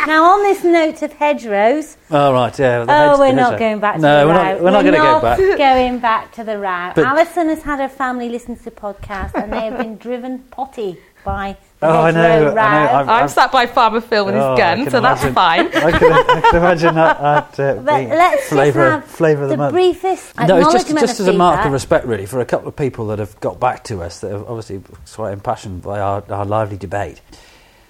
[0.05, 2.83] Now, on this note of hedgerows, Oh right, yeah.
[2.83, 4.43] the oh, hedge- we're the not going back to No, the we're row.
[4.43, 4.61] not.
[4.61, 5.37] We're not going to go back.
[5.57, 6.91] going back to the row.
[6.93, 10.39] But- Alison has had her family listen to the podcast, and they have been driven
[10.51, 12.61] potty by the Oh, I know, I know.
[12.61, 15.67] I'm, I'm, sat by Farmer Phil with Oh, his gun, can so that's fine.
[15.67, 17.21] I can, I can imagine that.
[17.55, 19.73] that uh, But being let's flavour, just have flavour of the, the month.
[19.73, 22.75] briefest No, it's just, just as a mark of respect, really, for a couple of
[22.75, 24.81] people that have got back to us that have obviously
[25.13, 27.21] quite impassioned by our, our lively debate.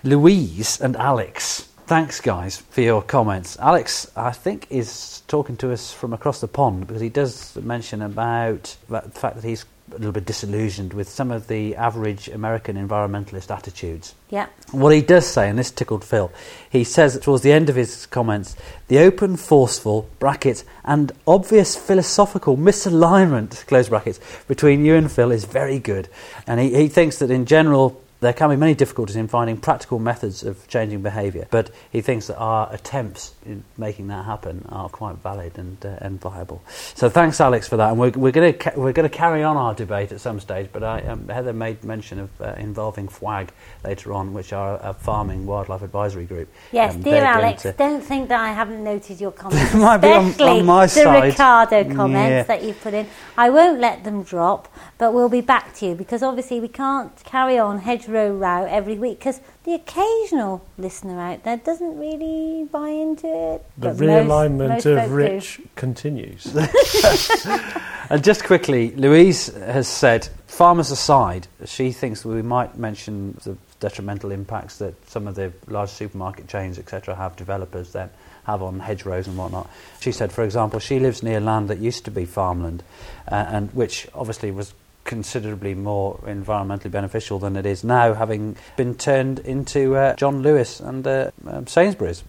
[0.03, 3.58] Louise and Alex, thanks, guys, for your comments.
[3.60, 8.01] Alex, I think, is talking to us from across the pond because he does mention
[8.01, 12.75] about the fact that he's a little bit disillusioned with some of the average American
[12.75, 14.15] environmentalist attitudes.
[14.29, 14.47] Yeah.
[14.71, 16.32] What he does say, and this tickled Phil,
[16.69, 18.56] he says towards the end of his comments,
[18.88, 25.45] the open, forceful, brackets, and obvious philosophical misalignment, close brackets, between you and Phil is
[25.45, 26.10] very good.
[26.47, 29.99] And he, he thinks that in general, there can be many difficulties in finding practical
[29.99, 34.89] methods of changing behaviour, but he thinks that our attempts in making that happen are
[34.89, 36.63] quite valid and, uh, and viable.
[36.95, 37.89] So thanks, Alex, for that.
[37.91, 40.69] And we're, we're going to we're going to carry on our debate at some stage.
[40.71, 43.49] But I, um, Heather made mention of uh, involving FWAG
[43.83, 46.47] later on, which are a farming wildlife advisory group.
[46.71, 50.07] Yes, Um, dear Alex, to- don't think that I haven't noted your comments, might be
[50.12, 51.23] on- on my the side.
[51.23, 52.43] Ricardo comments Yeah.
[52.43, 53.07] that you've put in.
[53.38, 57.12] I won't let them drop, but we'll be back to you because obviously we can't
[57.25, 62.67] carry on hedgerow row row every week because the occasional listener out there doesn't really
[62.71, 63.65] buy into it.
[63.78, 65.15] The but most- realignment most folk of do.
[65.15, 66.56] rich continues.
[68.10, 74.32] And just quickly, Louise has said, farmers aside, she thinks we might mention the detrimental
[74.32, 78.10] impacts that some of the large supermarket chains, etc., have developers then
[78.43, 79.69] have on hedgerows and whatnot.
[80.02, 82.84] She said, for example, she lives near land that used to be farmland,
[83.32, 84.73] uh, and which obviously was
[85.13, 90.80] considerably more environmentally beneficial than it is now, having been turned into uh, John Lewis
[90.80, 92.23] and uh, um, Sainsbury's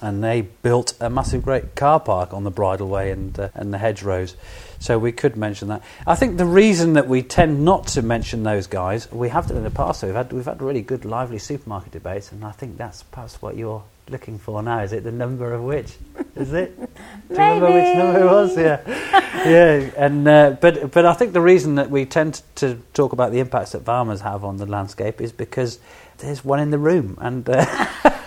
[0.00, 3.78] and they built a massive great car park on the bridleway and uh, and the
[3.78, 4.36] hedgerows.
[4.78, 5.82] So we could mention that.
[6.06, 9.58] I think the reason that we tend not to mention those guys, we have done
[9.58, 10.00] in the past.
[10.00, 13.40] So we've had we've had really good, lively supermarket debates, and I think that's perhaps
[13.42, 14.80] what you're looking for now.
[14.80, 15.94] Is it the number of which?
[16.36, 16.78] Is it?
[17.28, 18.56] Do you remember which number it was?
[18.56, 18.80] Yeah,
[19.48, 19.90] yeah.
[19.96, 23.40] And uh, but but I think the reason that we tend to talk about the
[23.40, 25.78] impacts that farmers have on the landscape is because
[26.18, 27.48] there's one in the room, and.
[27.48, 27.64] Uh,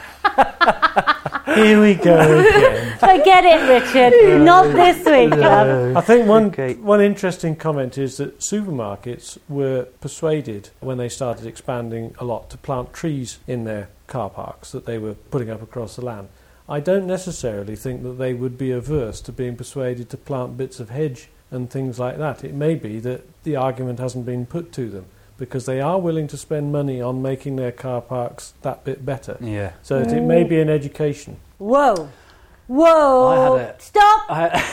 [1.56, 2.98] Here we go again.
[3.00, 4.44] Forget it, Richard.
[4.44, 5.96] Not this week, love.
[5.98, 6.76] I think one Okay.
[6.76, 12.58] one interesting comment is that supermarkets were persuaded when they started expanding a lot to
[12.58, 16.30] plant trees in their car parks that they were putting up across the land.
[16.70, 20.80] I don't necessarily think that they would be averse to being persuaded to plant bits
[20.80, 22.44] of hedge and things like that.
[22.44, 25.06] It may be that the argument hasn't been put to them
[25.38, 29.38] because they are willing to spend money on making their car parks that bit better.
[29.40, 29.74] yeah.
[29.84, 31.38] So that it may be an education.
[31.58, 32.10] Whoa.
[32.68, 33.28] Whoa.
[33.28, 34.26] I had a- Stop.
[34.30, 34.66] I,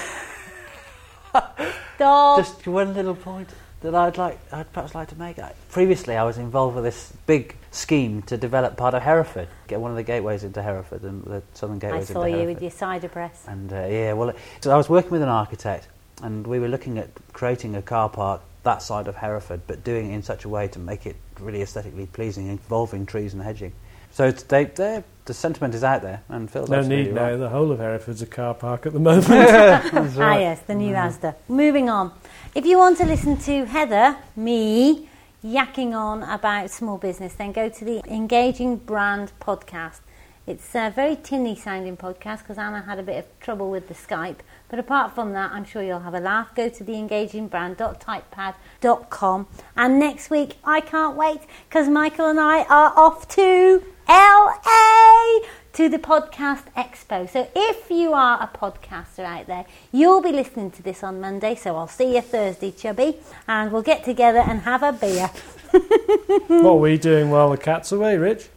[1.97, 2.39] Stop.
[2.39, 3.49] Just one little point
[3.83, 5.39] that I'd like, I'd perhaps like to make.
[5.39, 9.81] I, previously, I was involved with this big scheme to develop part of Hereford, get
[9.81, 11.99] one of the gateways into Hereford and the southern Gateway.
[11.99, 12.55] I gateways saw into you Hereford.
[12.55, 13.45] with your cider press.
[13.49, 15.89] And uh, yeah, well, so I was working with an architect,
[16.23, 20.11] and we were looking at creating a car park that side of Hereford, but doing
[20.11, 23.73] it in such a way to make it really aesthetically pleasing, involving trees and hedging.
[24.11, 27.33] So it's, they, they, the sentiment is out there, and Phil's No absolutely need right.
[27.33, 27.37] now.
[27.39, 29.27] The whole of Hereford's a car park at the moment.
[29.27, 31.35] That's Ah, yes, the new Asda.
[31.49, 32.13] Moving on.
[32.55, 35.09] If you want to listen to Heather, me,
[35.45, 40.01] yakking on about small business, then go to the Engaging Brand podcast.
[40.47, 43.95] It's a very tinny sounding podcast because Anna had a bit of trouble with the
[43.95, 44.41] Skype.
[44.69, 46.55] But apart from that, I'm sure you'll have a laugh.
[46.55, 49.47] Go to the engagingbrand.typepad.com.
[49.77, 55.41] And next week, I can't wait because Michael and I are off to LA
[55.75, 57.29] to the Podcast Expo.
[57.29, 61.57] So if you are a podcaster out there, you'll be listening to this on Monday.
[61.57, 63.17] So I'll see you Thursday, Chubby,
[63.49, 65.27] and we'll get together and have a beer.
[66.47, 68.49] what are we doing while the cat's away, Rich?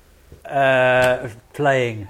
[0.46, 2.08] Uh, playing.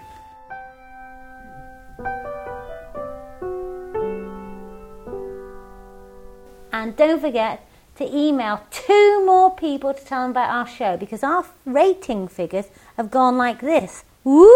[6.73, 11.23] And don't forget to email two more people to tell them about our show because
[11.23, 12.65] our rating figures
[12.97, 14.03] have gone like this.
[14.25, 14.51] Woo!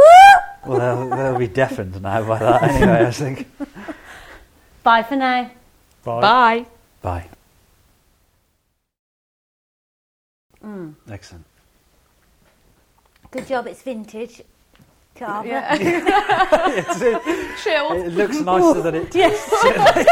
[0.65, 3.47] Well, they'll, they'll be deafened now by that anyway, I think.
[4.83, 5.49] Bye for now.
[6.03, 6.21] Bye.
[6.21, 6.65] Bye.
[7.01, 7.25] Bye.
[10.63, 10.93] Mm.
[11.09, 11.45] Excellent.
[13.31, 14.41] Good job, it's vintage.
[15.15, 15.47] Cava.
[15.47, 15.75] Yeah.
[16.71, 17.91] It's- it, Chill.
[17.93, 19.51] it looks nicer than it Yes.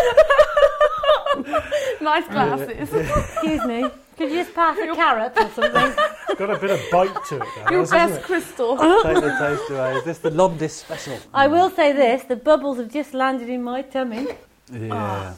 [2.02, 2.93] Nice glasses.
[2.93, 3.89] Excuse me.
[4.20, 5.94] Could you just pass a carrot or something?
[6.30, 8.26] It's Got a bit of bite to it, that Your has, hasn't best it?
[8.26, 8.78] crystal.
[8.78, 9.96] Take the taste away.
[9.96, 11.18] Is this the Londis special?
[11.34, 14.28] I will say this: the bubbles have just landed in my tummy.
[14.72, 15.36] Yeah.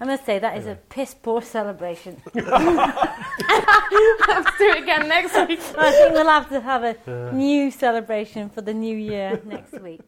[0.00, 2.20] I must say that is a piss poor celebration.
[2.34, 2.46] Let's
[4.58, 5.60] do it again next week.
[5.78, 10.00] I think we'll have to have a new celebration for the new year next week.